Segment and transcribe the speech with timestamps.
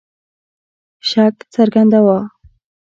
[1.09, 2.19] شک څرګنداوه.